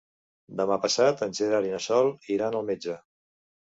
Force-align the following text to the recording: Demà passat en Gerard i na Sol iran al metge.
Demà 0.61 0.77
passat 0.85 1.21
en 1.27 1.37
Gerard 1.41 1.69
i 1.69 1.73
na 1.75 1.81
Sol 1.91 2.09
iran 2.39 2.59
al 2.61 2.67
metge. 2.71 2.97